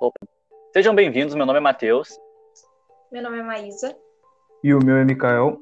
Opa. 0.00 0.18
Sejam 0.72 0.94
bem-vindos, 0.94 1.34
meu 1.34 1.44
nome 1.44 1.58
é 1.58 1.60
Matheus. 1.60 2.18
Meu 3.12 3.22
nome 3.22 3.38
é 3.38 3.42
Maísa. 3.42 3.94
E 4.64 4.72
o 4.72 4.82
meu 4.82 4.96
é 4.96 5.04
Mikael. 5.04 5.60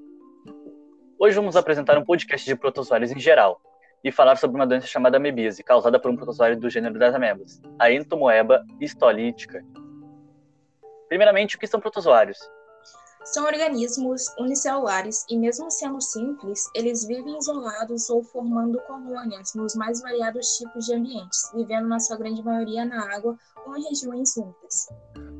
Hoje 1.18 1.34
vamos 1.34 1.56
apresentar 1.56 1.98
um 1.98 2.04
podcast 2.04 2.46
de 2.46 2.54
protozoários 2.54 3.10
em 3.10 3.18
geral 3.18 3.60
e 4.04 4.12
falar 4.12 4.36
sobre 4.36 4.54
uma 4.54 4.64
doença 4.64 4.86
chamada 4.86 5.16
amebise, 5.16 5.64
causada 5.64 5.98
por 5.98 6.08
um 6.12 6.16
protozoário 6.16 6.56
do 6.56 6.70
gênero 6.70 6.96
das 7.00 7.16
amebas, 7.16 7.60
a 7.80 7.90
entomoeba 7.90 8.64
histolítica. 8.80 9.60
Primeiramente, 11.08 11.56
o 11.56 11.58
que 11.58 11.66
são 11.66 11.80
protozoários? 11.80 12.38
São 13.24 13.44
organismos 13.44 14.26
unicelulares 14.38 15.24
e, 15.28 15.36
mesmo 15.36 15.70
sendo 15.70 16.00
simples, 16.00 16.64
eles 16.74 17.06
vivem 17.06 17.36
isolados 17.36 18.08
ou 18.08 18.22
formando 18.22 18.80
colônias 18.86 19.54
nos 19.54 19.74
mais 19.74 20.00
variados 20.00 20.46
tipos 20.56 20.86
de 20.86 20.94
ambientes, 20.94 21.50
vivendo 21.54 21.88
na 21.88 21.98
sua 21.98 22.16
grande 22.16 22.42
maioria 22.42 22.84
na 22.84 23.14
água 23.14 23.36
ou 23.66 23.76
em 23.76 23.82
regiões 23.82 24.36
úmidas. 24.36 24.88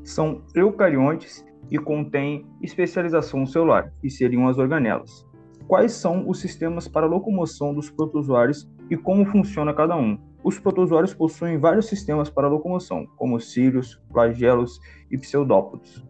São 0.03 0.43
eucariontes 0.53 1.43
e 1.71 1.77
contêm 1.77 2.45
especialização 2.61 3.45
celular, 3.45 3.91
que 4.01 4.09
seriam 4.09 4.47
as 4.47 4.57
organelas. 4.57 5.25
Quais 5.67 5.93
são 5.93 6.27
os 6.27 6.39
sistemas 6.39 6.87
para 6.87 7.05
locomoção 7.05 7.73
dos 7.73 7.89
protozoários 7.89 8.67
e 8.89 8.97
como 8.97 9.25
funciona 9.25 9.73
cada 9.73 9.95
um? 9.95 10.17
Os 10.43 10.57
protozoários 10.57 11.13
possuem 11.13 11.59
vários 11.59 11.87
sistemas 11.87 12.29
para 12.29 12.47
locomoção, 12.47 13.05
como 13.17 13.39
cílios, 13.39 14.01
flagelos 14.11 14.79
e 15.11 15.17
pseudópodos. 15.17 16.08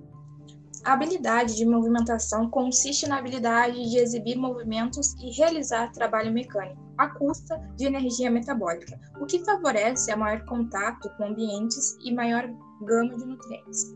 A 0.86 0.94
habilidade 0.94 1.56
de 1.58 1.66
movimentação 1.66 2.50
consiste 2.50 3.08
na 3.08 3.18
habilidade 3.18 3.90
de 3.90 3.98
exibir 3.98 4.38
movimentos 4.38 5.14
e 5.16 5.30
realizar 5.38 5.92
trabalho 5.92 6.32
mecânico, 6.32 6.82
à 6.98 7.08
custa 7.10 7.58
de 7.76 7.86
energia 7.86 8.32
metabólica, 8.32 8.98
o 9.20 9.26
que 9.26 9.44
favorece 9.44 10.10
a 10.10 10.16
maior 10.16 10.46
contato 10.46 11.10
com 11.18 11.26
ambientes 11.26 11.98
e 12.04 12.14
maior 12.14 12.50
gama 12.82 13.18
de 13.18 13.26
nutrientes. 13.26 13.94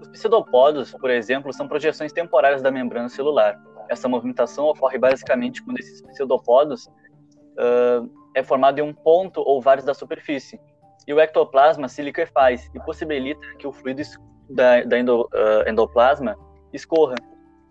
Os 0.00 0.08
pseudopódios, 0.10 0.92
por 0.92 1.10
exemplo, 1.10 1.52
são 1.52 1.66
projeções 1.66 2.12
temporárias 2.12 2.62
da 2.62 2.70
membrana 2.70 3.08
celular. 3.08 3.60
Essa 3.88 4.08
movimentação 4.08 4.66
ocorre 4.66 4.96
basicamente 4.96 5.62
quando 5.64 5.78
esses 5.80 6.02
pseudopódios 6.02 6.86
uh, 6.86 8.08
é 8.32 8.44
formado 8.44 8.78
em 8.78 8.82
um 8.82 8.94
ponto 8.94 9.40
ou 9.40 9.60
vários 9.60 9.84
da 9.84 9.92
superfície, 9.92 10.58
e 11.06 11.12
o 11.12 11.18
ectoplasma 11.20 11.88
se 11.88 12.00
liquefaz 12.00 12.70
e 12.72 12.80
possibilita 12.80 13.40
que 13.58 13.66
o 13.66 13.72
fluido 13.72 14.00
da, 14.48 14.82
da 14.82 14.98
endo, 14.98 15.22
uh, 15.22 15.68
endoplasma 15.68 16.36
escorra. 16.72 17.16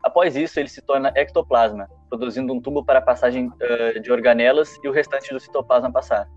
Após 0.02 0.36
isso, 0.36 0.60
ele 0.60 0.70
se 0.70 0.82
torna 0.82 1.12
ectoplasma, 1.16 1.90
produzindo 2.10 2.54
um 2.54 2.62
tubo 2.62 2.84
para 2.84 3.00
a 3.00 3.02
passagem 3.02 3.48
uh, 3.48 4.00
de 4.02 4.12
organelas 4.12 4.78
e 4.84 4.88
o 4.88 4.92
restante 4.92 5.34
do 5.34 5.40
citoplasma 5.40 5.92
passar. 5.92 6.28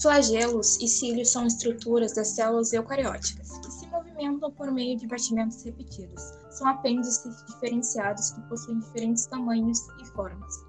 Flagelos 0.00 0.80
e 0.80 0.86
cílios 0.86 1.32
são 1.32 1.44
estruturas 1.44 2.14
das 2.14 2.28
células 2.28 2.72
eucarióticas, 2.72 3.58
que 3.58 3.70
se 3.72 3.86
movimentam 3.88 4.50
por 4.52 4.70
meio 4.70 4.96
de 4.96 5.08
batimentos 5.08 5.64
repetidos. 5.64 6.22
São 6.50 6.68
apêndices 6.68 7.44
diferenciados 7.46 8.30
que 8.30 8.40
possuem 8.42 8.78
diferentes 8.78 9.26
tamanhos 9.26 9.80
e 10.00 10.06
formas. 10.06 10.68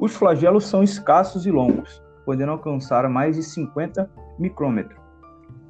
Os 0.00 0.12
flagelos 0.14 0.64
são 0.64 0.82
escassos 0.82 1.46
e 1.46 1.52
longos, 1.52 2.02
podendo 2.24 2.50
alcançar 2.50 3.08
mais 3.08 3.36
de 3.36 3.44
50 3.44 4.10
micrômetros. 4.38 5.01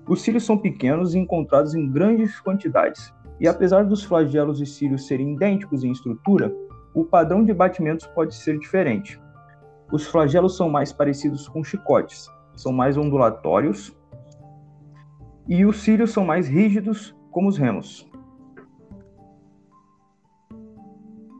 Os 0.06 0.22
cílios 0.22 0.44
são 0.44 0.58
pequenos 0.58 1.14
e 1.14 1.18
encontrados 1.18 1.74
em 1.74 1.88
grandes 1.88 2.40
quantidades, 2.40 3.12
e 3.38 3.46
apesar 3.46 3.84
dos 3.84 4.02
flagelos 4.02 4.60
e 4.60 4.66
cílios 4.66 5.06
serem 5.06 5.34
idênticos 5.34 5.84
em 5.84 5.92
estrutura, 5.92 6.52
o 6.94 7.04
padrão 7.04 7.44
de 7.44 7.54
batimentos 7.54 8.06
pode 8.08 8.34
ser 8.34 8.58
diferente. 8.58 9.20
Os 9.92 10.06
flagelos 10.06 10.56
são 10.56 10.68
mais 10.68 10.92
parecidos 10.92 11.48
com 11.48 11.62
chicotes, 11.62 12.28
são 12.54 12.72
mais 12.72 12.96
ondulatórios, 12.96 13.96
e 15.48 15.64
os 15.64 15.78
cílios 15.82 16.10
são 16.10 16.24
mais 16.24 16.48
rígidos, 16.48 17.16
como 17.30 17.48
os 17.48 17.56
remos. 17.56 18.08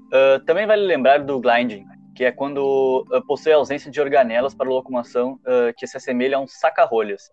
Uh, 0.07 0.45
também 0.47 0.67
vale 0.67 0.83
lembrar 0.83 1.25
do 1.25 1.41
gliding, 1.41 1.85
que 2.15 2.25
é 2.25 2.31
quando 2.31 3.07
uh, 3.11 3.27
possui 3.27 3.53
ausência 3.53 3.91
de 3.91 4.01
organelas 4.01 4.55
para 4.55 4.69
locomoção 4.69 5.35
uh, 5.35 5.73
que 5.77 5.87
se 5.87 5.97
assemelha 5.97 6.37
a 6.37 6.41
um 6.41 6.47
saca-rolhas 6.47 7.31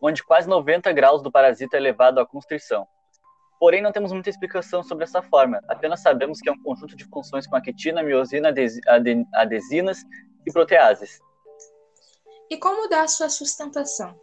onde 0.00 0.24
quase 0.24 0.48
90 0.48 0.92
graus 0.92 1.22
do 1.22 1.30
parasita 1.30 1.76
é 1.76 1.80
levado 1.80 2.18
à 2.18 2.26
constrição. 2.26 2.86
Porém, 3.58 3.82
não 3.82 3.92
temos 3.92 4.12
muita 4.12 4.30
explicação 4.30 4.82
sobre 4.82 5.04
essa 5.04 5.20
forma, 5.20 5.60
apenas 5.68 6.00
sabemos 6.00 6.40
que 6.40 6.48
é 6.48 6.52
um 6.52 6.62
conjunto 6.62 6.96
de 6.96 7.04
funções 7.04 7.46
com 7.46 7.56
a 7.56 7.60
quitina, 7.60 8.02
miosina, 8.02 8.52
adesinas 9.34 10.02
e 10.46 10.52
proteases. 10.52 11.20
E 12.50 12.56
como 12.56 12.88
dá 12.88 13.06
sua 13.06 13.28
sustentação? 13.28 14.18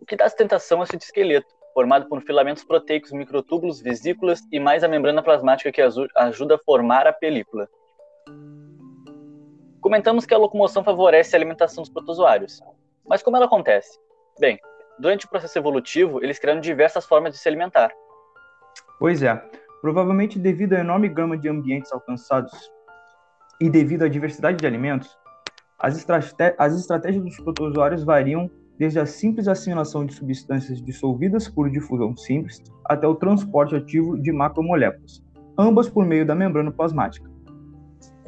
O 0.00 0.06
que 0.06 0.16
dá 0.16 0.28
sustentação 0.28 0.80
é 0.80 0.82
o 0.84 0.86
citoesqueleto, 0.86 1.52
formado 1.74 2.08
por 2.08 2.22
filamentos 2.22 2.64
proteicos, 2.64 3.12
microtúbulos, 3.12 3.80
vesículas 3.80 4.40
e 4.52 4.60
mais 4.60 4.84
a 4.84 4.88
membrana 4.88 5.22
plasmática 5.22 5.72
que 5.72 5.82
ajuda 5.82 6.54
a 6.54 6.58
formar 6.64 7.06
a 7.06 7.12
película. 7.12 7.68
Comentamos 9.80 10.24
que 10.24 10.32
a 10.32 10.38
locomoção 10.38 10.82
favorece 10.82 11.34
a 11.34 11.38
alimentação 11.38 11.82
dos 11.82 11.92
protozoários. 11.92 12.60
Mas 13.06 13.22
como 13.22 13.36
ela 13.36 13.46
acontece? 13.46 13.98
Bem, 14.38 14.58
Durante 14.98 15.26
o 15.26 15.28
processo 15.28 15.58
evolutivo, 15.58 16.22
eles 16.24 16.38
criaram 16.38 16.60
diversas 16.60 17.04
formas 17.04 17.32
de 17.32 17.38
se 17.38 17.48
alimentar. 17.48 17.90
Pois 18.98 19.22
é, 19.22 19.36
provavelmente 19.82 20.38
devido 20.38 20.72
à 20.72 20.80
enorme 20.80 21.08
gama 21.08 21.36
de 21.36 21.48
ambientes 21.48 21.92
alcançados 21.92 22.52
e 23.60 23.68
devido 23.68 24.04
à 24.04 24.08
diversidade 24.08 24.56
de 24.56 24.66
alimentos, 24.66 25.16
as, 25.78 25.96
estrate 25.96 26.34
as 26.58 26.74
estratégias 26.74 27.22
dos 27.22 27.36
protozoários 27.36 28.02
variam 28.02 28.50
desde 28.78 28.98
a 28.98 29.06
simples 29.06 29.48
assimilação 29.48 30.04
de 30.04 30.14
substâncias 30.14 30.82
dissolvidas 30.82 31.48
por 31.48 31.70
difusão 31.70 32.16
simples 32.16 32.62
até 32.84 33.06
o 33.06 33.14
transporte 33.14 33.74
ativo 33.74 34.18
de 34.18 34.32
macromoléculas, 34.32 35.22
ambas 35.58 35.88
por 35.88 36.04
meio 36.04 36.26
da 36.26 36.34
membrana 36.34 36.70
plasmática. 36.70 37.30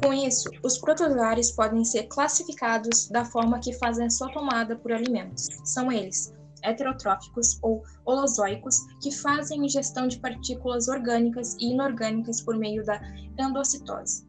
Com 0.03 0.13
isso, 0.13 0.49
os 0.63 0.77
protozoários 0.77 1.51
podem 1.51 1.83
ser 1.83 2.03
classificados 2.03 3.09
da 3.09 3.25
forma 3.25 3.59
que 3.59 3.73
fazem 3.73 4.05
a 4.05 4.09
sua 4.09 4.31
tomada 4.31 4.75
por 4.75 4.91
alimentos. 4.93 5.47
São 5.65 5.91
eles: 5.91 6.33
heterotróficos 6.63 7.59
ou 7.61 7.83
holozoicos 8.05 8.75
que 9.01 9.11
fazem 9.11 9.65
ingestão 9.65 10.07
de 10.07 10.19
partículas 10.19 10.87
orgânicas 10.87 11.55
e 11.59 11.71
inorgânicas 11.71 12.41
por 12.41 12.57
meio 12.57 12.83
da 12.83 12.99
endocitose. 13.39 14.27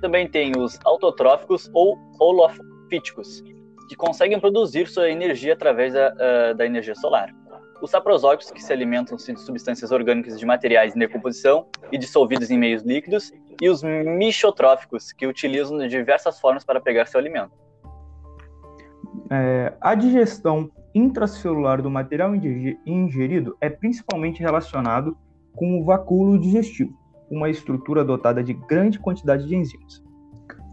Também 0.00 0.28
tem 0.28 0.52
os 0.58 0.78
autotróficos 0.84 1.70
ou 1.72 1.96
holofíticos, 2.18 3.42
que 3.88 3.96
conseguem 3.96 4.40
produzir 4.40 4.88
sua 4.88 5.10
energia 5.10 5.52
através 5.52 5.92
da, 5.92 6.12
uh, 6.12 6.54
da 6.56 6.66
energia 6.66 6.94
solar. 6.94 7.32
Os 7.80 7.90
saprozoicos, 7.90 8.50
que 8.50 8.62
se 8.62 8.72
alimentam 8.72 9.16
de 9.16 9.40
substâncias 9.40 9.90
orgânicas 9.90 10.38
de 10.38 10.46
materiais 10.46 10.94
em 10.94 10.98
decomposição 10.98 11.66
e 11.90 11.98
dissolvidos 11.98 12.50
em 12.50 12.56
meios 12.56 12.82
líquidos, 12.82 13.32
e 13.60 13.68
os 13.68 13.82
mixotróficos, 13.82 15.12
que 15.12 15.26
utilizam 15.26 15.78
diversas 15.88 16.40
formas 16.40 16.64
para 16.64 16.80
pegar 16.80 17.06
seu 17.06 17.20
alimento. 17.20 17.52
É, 19.34 19.72
a 19.80 19.94
digestão 19.94 20.70
intracelular 20.94 21.80
do 21.80 21.88
material 21.88 22.34
ingerido 22.34 23.56
é 23.62 23.70
principalmente 23.70 24.42
relacionado 24.42 25.16
com 25.56 25.80
o 25.80 25.84
vacúolo 25.86 26.38
digestivo, 26.38 26.92
uma 27.30 27.48
estrutura 27.48 28.04
dotada 28.04 28.44
de 28.44 28.52
grande 28.52 28.98
quantidade 28.98 29.46
de 29.46 29.56
enzimas. 29.56 30.04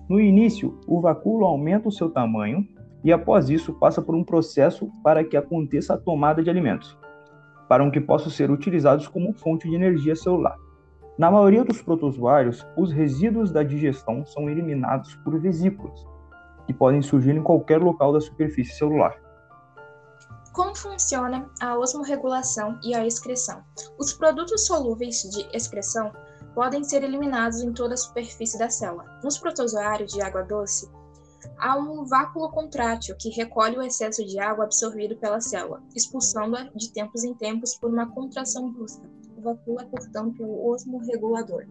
No 0.09 0.19
início, 0.19 0.77
o 0.85 0.99
vacúolo 0.99 1.45
aumenta 1.45 1.87
o 1.87 1.91
seu 1.91 2.09
tamanho 2.09 2.67
e, 3.01 3.13
após 3.13 3.49
isso, 3.49 3.75
passa 3.75 4.01
por 4.01 4.13
um 4.13 4.25
processo 4.25 4.91
para 5.01 5.23
que 5.23 5.37
aconteça 5.37 5.93
a 5.93 5.97
tomada 5.97 6.43
de 6.43 6.49
alimentos, 6.49 6.97
para 7.69 7.89
que 7.89 8.01
possam 8.01 8.29
ser 8.29 8.51
utilizados 8.51 9.07
como 9.07 9.31
fonte 9.31 9.69
de 9.69 9.75
energia 9.75 10.17
celular. 10.17 10.57
Na 11.17 11.31
maioria 11.31 11.63
dos 11.63 11.81
protozoários, 11.81 12.67
os 12.75 12.91
resíduos 12.91 13.53
da 13.53 13.63
digestão 13.63 14.25
são 14.25 14.49
eliminados 14.49 15.15
por 15.23 15.39
vesículas, 15.39 16.05
que 16.69 16.73
podem 16.75 17.01
surgir 17.01 17.31
em 17.31 17.41
qualquer 17.41 17.81
local 17.81 18.13
da 18.13 18.21
superfície 18.21 18.75
celular. 18.75 19.19
Como 20.53 20.75
funciona 20.75 21.49
a 21.59 21.75
osmorregulação 21.75 22.79
e 22.83 22.93
a 22.93 23.07
excreção? 23.07 23.63
Os 23.97 24.13
produtos 24.13 24.67
solúveis 24.67 25.23
de 25.23 25.49
excreção 25.51 26.13
podem 26.53 26.83
ser 26.83 27.03
eliminados 27.03 27.63
em 27.63 27.73
toda 27.73 27.95
a 27.95 27.97
superfície 27.97 28.59
da 28.59 28.69
célula. 28.69 29.19
Nos 29.23 29.39
protozoários 29.39 30.13
de 30.13 30.21
água 30.21 30.43
doce, 30.43 30.87
há 31.57 31.75
um 31.75 32.05
vácuo 32.05 32.47
contrátil 32.51 33.15
que 33.17 33.29
recolhe 33.29 33.75
o 33.75 33.81
excesso 33.81 34.23
de 34.23 34.37
água 34.37 34.65
absorvido 34.65 35.17
pela 35.17 35.41
célula, 35.41 35.81
expulsando-a 35.95 36.65
de 36.75 36.91
tempos 36.91 37.23
em 37.23 37.33
tempos 37.33 37.75
por 37.79 37.89
uma 37.89 38.11
contração 38.11 38.71
brusca. 38.71 39.09
O 39.35 39.41
vácuo 39.41 39.81
é, 39.81 39.85
portanto, 39.85 40.43
o 40.43 40.69
osmorregulador. 40.69 41.65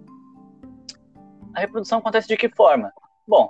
A 1.55 1.61
reprodução 1.61 2.01
acontece 2.01 2.27
de 2.27 2.37
que 2.37 2.49
forma? 2.49 2.93
Bom, 3.29 3.49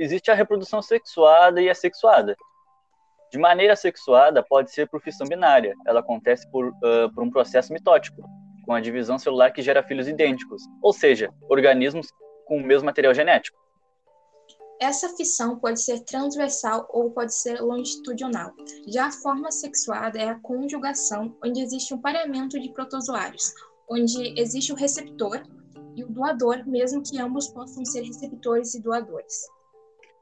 existe 0.00 0.30
a 0.30 0.34
reprodução 0.34 0.80
sexuada 0.80 1.60
e 1.60 1.68
assexuada. 1.68 2.34
De 3.30 3.38
maneira 3.38 3.76
sexuada, 3.76 4.42
pode 4.42 4.72
ser 4.72 4.88
por 4.88 5.00
fissão 5.00 5.26
binária. 5.26 5.74
Ela 5.86 6.00
acontece 6.00 6.50
por, 6.50 6.68
uh, 6.68 7.14
por 7.14 7.22
um 7.22 7.30
processo 7.30 7.72
mitótico, 7.72 8.22
com 8.64 8.72
a 8.72 8.80
divisão 8.80 9.18
celular 9.18 9.52
que 9.52 9.62
gera 9.62 9.82
filhos 9.82 10.08
idênticos, 10.08 10.62
ou 10.82 10.92
seja, 10.92 11.30
organismos 11.48 12.08
com 12.46 12.56
o 12.56 12.62
mesmo 12.62 12.86
material 12.86 13.14
genético. 13.14 13.58
Essa 14.80 15.10
fissão 15.10 15.58
pode 15.58 15.82
ser 15.82 16.00
transversal 16.00 16.88
ou 16.90 17.10
pode 17.10 17.34
ser 17.34 17.60
longitudinal. 17.60 18.50
Já 18.88 19.08
a 19.08 19.12
forma 19.12 19.52
sexuada 19.52 20.18
é 20.18 20.30
a 20.30 20.40
conjugação, 20.40 21.36
onde 21.44 21.60
existe 21.60 21.92
um 21.92 22.00
pareamento 22.00 22.58
de 22.58 22.72
protozoários, 22.72 23.52
onde 23.88 24.40
existe 24.40 24.72
o 24.72 24.76
receptor 24.76 25.42
e 25.94 26.02
o 26.02 26.08
doador, 26.08 26.66
mesmo 26.66 27.02
que 27.02 27.20
ambos 27.20 27.48
possam 27.48 27.84
ser 27.84 28.00
receptores 28.02 28.74
e 28.74 28.80
doadores. 28.80 29.44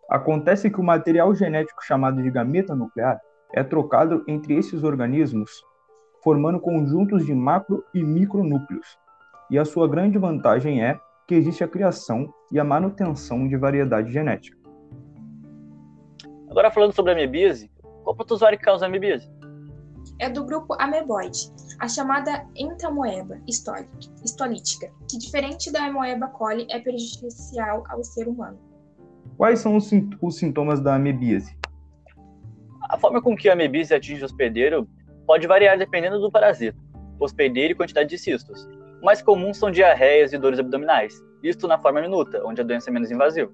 Acontece 0.08 0.70
que 0.70 0.80
o 0.80 0.84
material 0.84 1.34
genético 1.34 1.84
chamado 1.84 2.22
de 2.22 2.30
gameta 2.30 2.74
nuclear 2.74 3.20
é 3.52 3.62
trocado 3.62 4.24
entre 4.26 4.56
esses 4.56 4.82
organismos, 4.82 5.62
formando 6.24 6.58
conjuntos 6.58 7.26
de 7.26 7.34
macro 7.34 7.84
e 7.92 8.02
micronúcleos. 8.02 8.98
E 9.50 9.58
a 9.58 9.66
sua 9.66 9.86
grande 9.86 10.16
vantagem 10.16 10.82
é 10.82 10.98
que 11.26 11.34
existe 11.34 11.62
a 11.62 11.68
criação 11.68 12.32
e 12.50 12.58
a 12.58 12.64
manutenção 12.64 13.46
de 13.46 13.54
variedade 13.58 14.10
genética. 14.10 14.56
Agora 16.50 16.70
falando 16.70 16.94
sobre 16.94 17.12
a 17.12 17.14
amebíase, 17.14 17.70
qual 18.02 18.16
protozoário 18.16 18.58
causa 18.58 18.86
a 18.86 18.88
amebíase? 18.88 19.30
É 20.18 20.30
do 20.30 20.42
grupo 20.42 20.74
ameboide, 20.80 21.52
a 21.78 21.86
chamada 21.86 22.46
entamoeba 22.56 23.38
histolítica, 23.46 24.90
que 25.08 25.18
diferente 25.18 25.70
da 25.70 25.84
amoeba 25.84 26.28
coli 26.28 26.66
é 26.70 26.80
prejudicial 26.80 27.84
ao 27.90 28.02
ser 28.02 28.26
humano. 28.26 28.67
Quais 29.38 29.60
são 29.60 29.76
os, 29.76 29.88
os 30.20 30.36
sintomas 30.36 30.80
da 30.80 30.96
amebíase? 30.96 31.56
A 32.90 32.98
forma 32.98 33.22
com 33.22 33.36
que 33.36 33.48
a 33.48 33.52
amebíase 33.52 33.94
atinge 33.94 34.20
o 34.20 34.24
hospedeiro 34.24 34.88
pode 35.24 35.46
variar 35.46 35.78
dependendo 35.78 36.18
do 36.18 36.28
parasita, 36.28 36.76
hospedeiro 37.20 37.72
e 37.72 37.76
quantidade 37.76 38.08
de 38.08 38.18
cistos. 38.18 38.68
O 39.00 39.04
mais 39.04 39.22
comum 39.22 39.54
são 39.54 39.70
diarreias 39.70 40.32
e 40.32 40.38
dores 40.38 40.58
abdominais, 40.58 41.22
isto 41.40 41.68
na 41.68 41.78
forma 41.78 42.00
minuta, 42.00 42.42
onde 42.44 42.60
a 42.60 42.64
doença 42.64 42.90
é 42.90 42.92
menos 42.92 43.12
invasiva. 43.12 43.48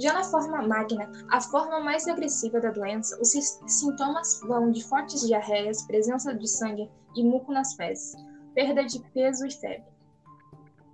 Já 0.00 0.14
na 0.14 0.24
forma 0.24 0.66
magna, 0.66 1.12
a 1.30 1.40
forma 1.42 1.80
mais 1.80 2.08
agressiva 2.08 2.58
da 2.58 2.70
doença, 2.70 3.20
os 3.20 3.32
sintomas 3.66 4.40
vão 4.48 4.70
de 4.70 4.82
fortes 4.82 5.26
diarreias, 5.26 5.86
presença 5.86 6.34
de 6.34 6.48
sangue 6.48 6.88
e 7.14 7.22
muco 7.22 7.52
nas 7.52 7.74
fezes, 7.74 8.14
perda 8.54 8.82
de 8.82 8.98
peso 9.12 9.46
e 9.46 9.50
febre. 9.50 9.84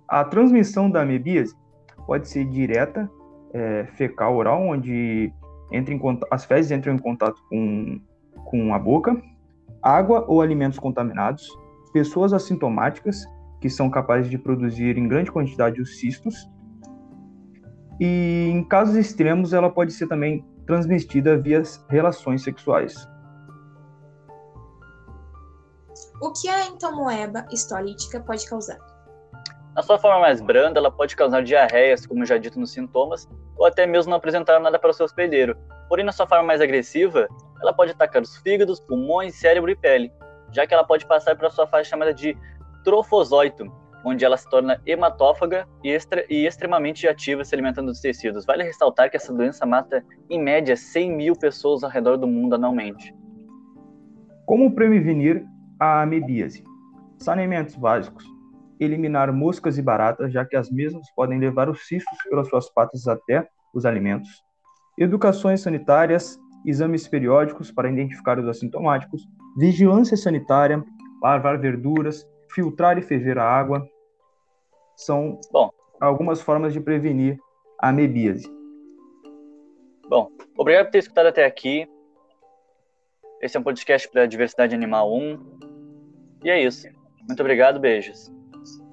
A 0.09 0.25
transmissão 0.25 0.91
da 0.91 1.03
amebíase 1.03 1.55
pode 2.05 2.27
ser 2.27 2.43
direta, 2.45 3.09
é, 3.53 3.85
fecal 3.95 4.35
oral, 4.35 4.61
onde 4.61 5.31
entra 5.71 5.93
em, 5.93 6.01
as 6.29 6.45
fezes 6.45 6.71
entram 6.71 6.93
em 6.93 6.97
contato 6.97 7.41
com, 7.49 8.01
com 8.45 8.73
a 8.73 8.79
boca, 8.79 9.21
água 9.81 10.25
ou 10.27 10.41
alimentos 10.41 10.79
contaminados, 10.79 11.49
pessoas 11.93 12.33
assintomáticas, 12.33 13.25
que 13.59 13.69
são 13.69 13.89
capazes 13.89 14.29
de 14.29 14.37
produzir 14.37 14.97
em 14.97 15.07
grande 15.07 15.31
quantidade 15.31 15.81
os 15.81 15.99
cistos, 15.99 16.49
e 17.99 18.49
em 18.51 18.63
casos 18.63 18.95
extremos 18.95 19.53
ela 19.53 19.69
pode 19.69 19.91
ser 19.93 20.07
também 20.07 20.43
transmitida 20.65 21.37
via 21.37 21.61
relações 21.87 22.43
sexuais. 22.43 23.07
O 26.21 26.31
que 26.31 26.47
a 26.47 26.67
entomoeba 26.67 27.45
histolítica 27.51 28.19
pode 28.19 28.47
causar? 28.47 28.79
Na 29.75 29.81
sua 29.81 29.97
forma 29.97 30.19
mais 30.19 30.41
branda, 30.41 30.79
ela 30.79 30.91
pode 30.91 31.15
causar 31.15 31.43
diarreias, 31.43 32.05
como 32.05 32.25
já 32.25 32.37
dito 32.37 32.59
nos 32.59 32.71
sintomas, 32.71 33.27
ou 33.61 33.67
até 33.67 33.85
mesmo 33.85 34.09
não 34.09 34.17
apresentar 34.17 34.59
nada 34.59 34.79
para 34.79 34.89
o 34.89 34.93
seu 34.93 35.05
hospedeiro. 35.05 35.55
Porém, 35.87 36.03
na 36.03 36.11
sua 36.11 36.25
forma 36.25 36.43
mais 36.43 36.59
agressiva, 36.59 37.27
ela 37.61 37.71
pode 37.71 37.91
atacar 37.91 38.19
os 38.19 38.37
fígados, 38.37 38.79
pulmões, 38.79 39.35
cérebro 39.35 39.69
e 39.69 39.75
pele, 39.75 40.11
já 40.51 40.65
que 40.65 40.73
ela 40.73 40.83
pode 40.83 41.05
passar 41.05 41.35
para 41.37 41.47
sua 41.51 41.67
fase 41.67 41.87
chamada 41.87 42.11
de 42.11 42.35
trofosóito, 42.83 43.71
onde 44.03 44.25
ela 44.25 44.35
se 44.35 44.49
torna 44.49 44.81
hematófaga 44.83 45.67
e, 45.83 45.91
extra, 45.91 46.25
e 46.27 46.47
extremamente 46.47 47.07
ativa 47.07 47.45
se 47.45 47.53
alimentando 47.53 47.91
dos 47.91 48.01
tecidos. 48.01 48.47
Vale 48.47 48.63
ressaltar 48.63 49.11
que 49.11 49.17
essa 49.17 49.31
doença 49.31 49.63
mata, 49.63 50.03
em 50.27 50.41
média, 50.41 50.75
100 50.75 51.15
mil 51.15 51.35
pessoas 51.35 51.83
ao 51.83 51.89
redor 51.91 52.17
do 52.17 52.25
mundo 52.25 52.55
anualmente. 52.55 53.13
Como 54.47 54.73
prevenir 54.73 55.45
a 55.79 56.01
amebíase? 56.01 56.63
Saneamentos 57.19 57.75
básicos. 57.75 58.25
Eliminar 58.81 59.31
moscas 59.31 59.77
e 59.77 59.81
baratas, 59.81 60.33
já 60.33 60.43
que 60.43 60.55
as 60.55 60.69
mesmas 60.71 61.05
podem 61.15 61.39
levar 61.39 61.69
os 61.69 61.87
cistos 61.87 62.17
pelas 62.29 62.49
suas 62.49 62.69
patas 62.69 63.07
até 63.07 63.47
os 63.73 63.85
alimentos. 63.85 64.29
Educações 64.97 65.61
sanitárias, 65.61 66.37
exames 66.65 67.07
periódicos 67.07 67.71
para 67.71 67.89
identificar 67.89 68.39
os 68.39 68.47
assintomáticos, 68.47 69.21
vigilância 69.57 70.17
sanitária, 70.17 70.83
lavar 71.21 71.59
verduras, 71.59 72.27
filtrar 72.53 72.97
e 72.97 73.01
ferver 73.01 73.37
a 73.37 73.45
água. 73.45 73.87
São 74.95 75.39
Bom, 75.51 75.69
algumas 75.99 76.41
formas 76.41 76.73
de 76.73 76.81
prevenir 76.81 77.39
a 77.79 77.89
amebíase. 77.89 78.51
Bom, 80.07 80.29
obrigado 80.57 80.85
por 80.87 80.91
ter 80.91 80.99
escutado 80.99 81.27
até 81.27 81.45
aqui. 81.45 81.87
Esse 83.41 83.57
é 83.57 83.59
um 83.59 83.63
podcast 83.63 84.09
para 84.09 84.23
a 84.23 84.27
Diversidade 84.27 84.75
Animal 84.75 85.15
1. 85.15 85.59
E 86.43 86.49
é 86.49 86.61
isso. 86.61 86.87
Muito 87.27 87.39
obrigado, 87.39 87.79
beijos. 87.79 88.31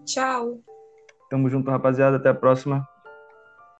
Tchau. 0.09 0.65
Tamo 1.29 1.51
junto, 1.51 1.71
rapaziada. 1.71 2.17
Até 2.17 2.31
a 2.31 2.35
próxima. 2.35 2.89